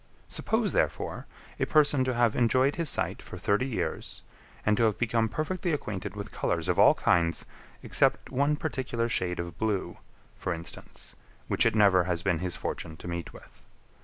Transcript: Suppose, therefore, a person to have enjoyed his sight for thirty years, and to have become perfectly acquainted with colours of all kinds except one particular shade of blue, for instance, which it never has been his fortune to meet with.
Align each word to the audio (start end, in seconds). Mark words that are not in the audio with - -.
Suppose, 0.27 0.73
therefore, 0.73 1.27
a 1.59 1.67
person 1.67 2.03
to 2.05 2.15
have 2.15 2.35
enjoyed 2.35 2.75
his 2.75 2.89
sight 2.89 3.21
for 3.21 3.37
thirty 3.37 3.67
years, 3.67 4.23
and 4.65 4.75
to 4.77 4.85
have 4.85 4.97
become 4.97 5.29
perfectly 5.29 5.73
acquainted 5.73 6.15
with 6.15 6.31
colours 6.31 6.67
of 6.67 6.79
all 6.79 6.95
kinds 6.95 7.45
except 7.83 8.31
one 8.31 8.55
particular 8.55 9.07
shade 9.07 9.39
of 9.39 9.59
blue, 9.59 9.99
for 10.35 10.55
instance, 10.55 11.15
which 11.47 11.67
it 11.67 11.75
never 11.75 12.05
has 12.05 12.23
been 12.23 12.39
his 12.39 12.55
fortune 12.55 12.97
to 12.97 13.07
meet 13.07 13.31
with. 13.31 13.63